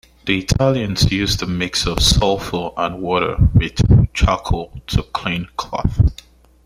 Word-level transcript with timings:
The 0.25 0.39
Italians 0.39 1.11
used 1.11 1.43
a 1.43 1.45
mix 1.45 1.85
of 1.85 2.01
sulfur 2.01 2.71
and 2.75 3.03
water 3.03 3.37
with 3.53 3.79
charcoal 4.15 4.81
to 4.87 5.03
clean 5.03 5.47
cloth. 5.57 6.15